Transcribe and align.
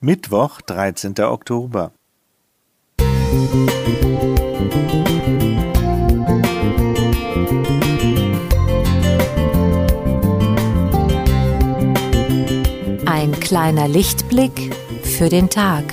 Mittwoch, 0.00 0.60
dreizehnter 0.60 1.32
Oktober. 1.32 1.92
Ein 13.06 13.32
kleiner 13.40 13.88
Lichtblick 13.88 14.74
für 15.02 15.30
den 15.30 15.48
Tag. 15.48 15.84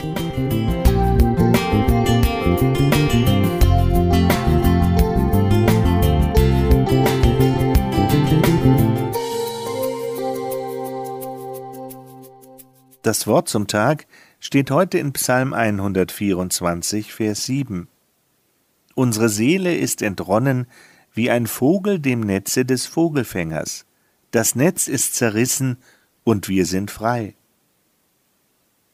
Das 13.03 13.27
Wort 13.27 13.49
zum 13.49 13.67
Tag 13.67 14.07
steht 14.39 14.71
heute 14.71 14.97
in 14.97 15.11
Psalm 15.11 15.53
124, 15.53 17.11
Vers 17.11 17.45
7. 17.45 17.89
Unsere 18.95 19.27
Seele 19.27 19.75
ist 19.75 20.01
entronnen 20.01 20.67
wie 21.11 21.29
ein 21.29 21.45
Vogel 21.45 21.99
dem 21.99 22.21
Netze 22.21 22.63
des 22.63 22.85
Vogelfängers. 22.85 23.85
Das 24.31 24.55
Netz 24.55 24.87
ist 24.87 25.15
zerrissen 25.15 25.79
und 26.23 26.47
wir 26.47 26.65
sind 26.65 26.91
frei. 26.91 27.35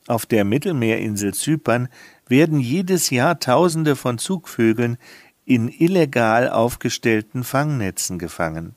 Auf 0.07 0.25
der 0.25 0.43
Mittelmeerinsel 0.43 1.35
Zypern 1.35 1.87
werden 2.27 2.59
jedes 2.59 3.11
Jahr 3.11 3.39
Tausende 3.39 3.95
von 3.95 4.17
Zugvögeln 4.17 4.97
in 5.45 5.67
illegal 5.67 6.49
aufgestellten 6.49 7.43
Fangnetzen 7.43 8.17
gefangen. 8.17 8.73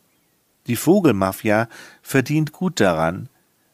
Die 0.67 0.77
Vogelmafia 0.77 1.71
verdient 2.03 2.53
gut 2.53 2.81
daran, 2.81 3.31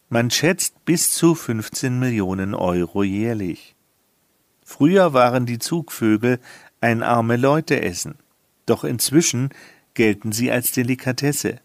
man 0.08 0.30
schätzt 0.30 0.84
bis 0.84 1.12
zu 1.12 1.34
15 1.34 1.98
Millionen 1.98 2.54
Euro 2.54 3.02
jährlich. 3.02 3.74
Früher 4.64 5.12
waren 5.12 5.46
die 5.46 5.58
Zugvögel 5.58 6.40
ein 6.80 7.02
arme 7.02 7.36
Leute 7.36 7.82
essen, 7.82 8.16
doch 8.66 8.84
inzwischen 8.84 9.50
gelten 9.94 10.32
sie 10.32 10.50
als 10.50 10.72
Delikatesse. 10.72 11.60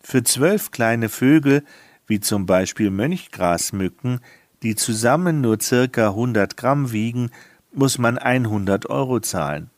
Für 0.00 0.22
zwölf 0.22 0.70
kleine 0.70 1.08
Vögel, 1.08 1.64
wie 2.06 2.20
zum 2.20 2.46
Beispiel 2.46 2.90
Mönchgrasmücken, 2.90 4.20
die 4.62 4.74
zusammen 4.74 5.40
nur 5.40 5.60
circa 5.60 6.08
100 6.08 6.56
Gramm 6.56 6.92
wiegen, 6.92 7.30
muss 7.72 7.98
man 7.98 8.18
100 8.18 8.90
Euro 8.90 9.20
zahlen. 9.20 9.70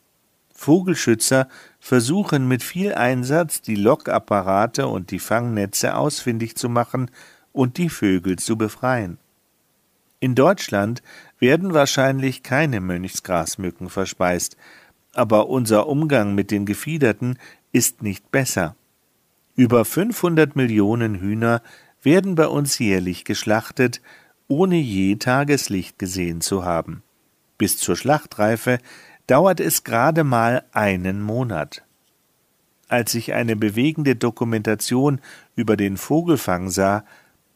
Vogelschützer 0.53 1.49
versuchen 1.81 2.49
mit 2.49 2.63
viel 2.63 2.95
Einsatz, 2.95 3.61
die 3.61 3.75
Lockapparate 3.75 4.87
und 4.87 5.11
die 5.11 5.19
Fangnetze 5.19 5.97
ausfindig 5.97 6.57
zu 6.57 6.69
machen 6.69 7.11
und 7.55 7.79
die 7.79 7.89
Vögel 7.89 8.37
zu 8.37 8.59
befreien. 8.59 9.17
In 10.21 10.35
Deutschland 10.35 11.03
werden 11.39 11.73
wahrscheinlich 11.73 12.43
keine 12.43 12.81
Mönchsgrasmücken 12.81 13.89
verspeist, 13.89 14.59
aber 15.15 15.49
unser 15.49 15.87
Umgang 15.87 16.35
mit 16.35 16.51
den 16.51 16.67
Gefiederten 16.67 17.39
ist 17.73 18.03
nicht 18.03 18.31
besser. 18.31 18.77
Über 19.55 19.85
500 19.85 20.57
Millionen 20.57 21.21
Hühner 21.21 21.63
werden 22.03 22.35
bei 22.35 22.49
uns 22.49 22.79
jährlich 22.79 23.25
geschlachtet, 23.25 24.03
ohne 24.49 24.77
je 24.77 25.17
Tageslicht 25.17 25.99
gesehen 25.99 26.41
zu 26.41 26.65
haben. 26.65 27.03
Bis 27.57 27.79
zur 27.79 27.97
Schlachtreife 27.97 28.79
dauert 29.27 29.61
es 29.61 29.85
gerade 29.85 30.25
mal 30.25 30.65
einen 30.73 31.23
Monat. 31.23 31.85
Als 32.89 33.15
ich 33.15 33.33
eine 33.33 33.57
bewegende 33.57 34.17
Dokumentation 34.17 35.21
über 35.55 35.77
den 35.77 35.97
Vogelfang 35.97 36.69
sah, 36.69 37.05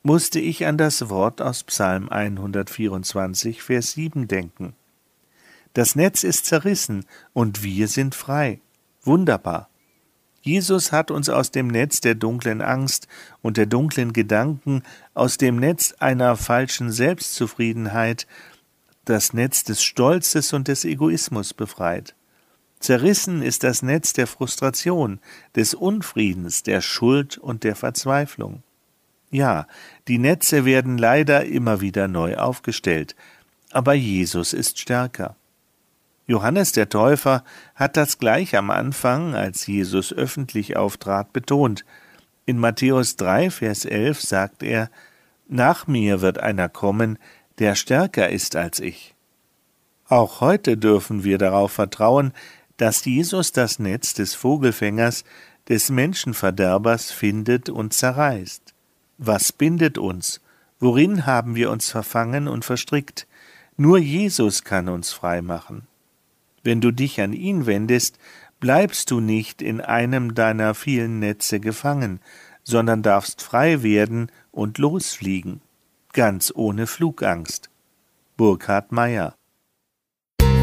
musste 0.08 0.40
ich 0.40 0.64
an 0.64 0.78
das 0.78 1.10
Wort 1.10 1.42
aus 1.42 1.64
Psalm 1.64 2.08
124, 2.08 3.62
Vers 3.62 3.92
7 3.92 4.26
denken. 4.26 4.72
Das 5.74 5.96
Netz 5.96 6.22
ist 6.22 6.46
zerrissen 6.46 7.04
und 7.34 7.62
wir 7.62 7.88
sind 7.88 8.14
frei. 8.14 8.62
Wunderbar. 9.02 9.68
Jesus 10.40 10.92
hat 10.92 11.10
uns 11.10 11.28
aus 11.28 11.50
dem 11.50 11.66
Netz 11.66 12.00
der 12.00 12.14
dunklen 12.14 12.62
Angst 12.62 13.06
und 13.42 13.58
der 13.58 13.66
dunklen 13.66 14.14
Gedanken, 14.14 14.82
aus 15.12 15.36
dem 15.36 15.56
Netz 15.56 15.92
einer 15.98 16.38
falschen 16.38 16.90
Selbstzufriedenheit, 16.90 18.26
das 19.04 19.34
Netz 19.34 19.62
des 19.64 19.82
Stolzes 19.82 20.54
und 20.54 20.68
des 20.68 20.86
Egoismus 20.86 21.52
befreit. 21.52 22.14
Zerrissen 22.80 23.42
ist 23.42 23.62
das 23.62 23.82
Netz 23.82 24.14
der 24.14 24.26
Frustration, 24.26 25.20
des 25.54 25.74
Unfriedens, 25.74 26.62
der 26.62 26.80
Schuld 26.80 27.36
und 27.36 27.62
der 27.62 27.76
Verzweiflung. 27.76 28.62
Ja, 29.30 29.66
die 30.08 30.18
Netze 30.18 30.64
werden 30.64 30.96
leider 30.96 31.44
immer 31.44 31.80
wieder 31.80 32.08
neu 32.08 32.36
aufgestellt, 32.36 33.14
aber 33.70 33.92
Jesus 33.94 34.52
ist 34.52 34.78
stärker. 34.78 35.36
Johannes 36.26 36.72
der 36.72 36.88
Täufer 36.88 37.42
hat 37.74 37.96
das 37.96 38.18
gleich 38.18 38.56
am 38.56 38.70
Anfang, 38.70 39.34
als 39.34 39.66
Jesus 39.66 40.12
öffentlich 40.12 40.76
auftrat, 40.76 41.32
betont. 41.32 41.84
In 42.44 42.58
Matthäus 42.58 43.16
3, 43.16 43.50
Vers 43.50 43.84
11 43.84 44.20
sagt 44.20 44.62
er, 44.62 44.90
Nach 45.48 45.86
mir 45.86 46.20
wird 46.20 46.38
einer 46.38 46.68
kommen, 46.68 47.18
der 47.58 47.74
stärker 47.74 48.28
ist 48.28 48.56
als 48.56 48.80
ich. 48.80 49.14
Auch 50.06 50.40
heute 50.40 50.76
dürfen 50.76 51.24
wir 51.24 51.38
darauf 51.38 51.72
vertrauen, 51.72 52.32
dass 52.76 53.04
Jesus 53.04 53.52
das 53.52 53.78
Netz 53.78 54.14
des 54.14 54.34
Vogelfängers, 54.34 55.24
des 55.68 55.90
Menschenverderbers 55.90 57.10
findet 57.10 57.68
und 57.68 57.92
zerreißt. 57.92 58.74
Was 59.18 59.52
bindet 59.52 59.98
uns? 59.98 60.40
Worin 60.78 61.26
haben 61.26 61.56
wir 61.56 61.72
uns 61.72 61.90
verfangen 61.90 62.46
und 62.46 62.64
verstrickt? 62.64 63.26
Nur 63.76 63.98
Jesus 63.98 64.62
kann 64.62 64.88
uns 64.88 65.12
frei 65.12 65.42
machen. 65.42 65.88
Wenn 66.62 66.80
du 66.80 66.92
dich 66.92 67.20
an 67.20 67.32
ihn 67.32 67.66
wendest, 67.66 68.18
bleibst 68.60 69.10
du 69.10 69.18
nicht 69.18 69.60
in 69.60 69.80
einem 69.80 70.34
deiner 70.34 70.74
vielen 70.74 71.18
Netze 71.18 71.58
gefangen, 71.58 72.20
sondern 72.62 73.02
darfst 73.02 73.42
frei 73.42 73.82
werden 73.82 74.30
und 74.52 74.78
losfliegen, 74.78 75.62
ganz 76.12 76.52
ohne 76.54 76.86
Flugangst. 76.86 77.70
Burkhard 78.36 78.92
Meyer 78.92 79.34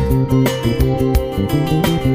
Musik 0.09 2.14